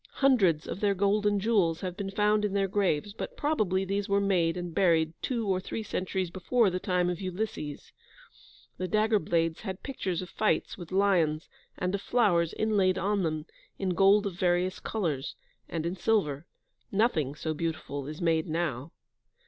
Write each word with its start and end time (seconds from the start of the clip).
Hundreds 0.13 0.65
of 0.67 0.79
their 0.79 0.95
golden 0.95 1.39
jewels 1.39 1.81
have 1.81 1.95
been 1.95 2.09
found 2.09 2.43
in 2.43 2.53
their 2.53 2.67
graves, 2.67 3.13
but 3.13 3.37
probably 3.37 3.85
these 3.85 4.09
were 4.09 4.19
made 4.19 4.57
and 4.57 4.73
buried 4.73 5.13
two 5.21 5.47
or 5.47 5.59
three 5.59 5.83
centuries 5.83 6.31
before 6.31 6.71
the 6.71 6.79
time 6.79 7.07
of 7.07 7.21
Ulysses. 7.21 7.91
The 8.79 8.87
dagger 8.87 9.19
blades 9.19 9.61
had 9.61 9.83
pictures 9.83 10.23
of 10.23 10.29
fights 10.31 10.75
with 10.75 10.91
lions, 10.91 11.49
and 11.77 11.93
of 11.93 12.01
flowers, 12.01 12.51
inlaid 12.53 12.97
on 12.97 13.21
them, 13.21 13.45
in 13.77 13.89
gold 13.89 14.25
of 14.25 14.33
various 14.33 14.79
colours, 14.79 15.35
and 15.69 15.85
in 15.85 15.95
silver; 15.95 16.47
nothing 16.91 17.35
so 17.35 17.53
beautiful 17.53 18.07
is 18.07 18.19
made 18.23 18.47
now. 18.47 18.91